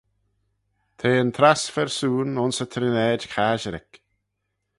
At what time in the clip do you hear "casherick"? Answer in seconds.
3.33-3.91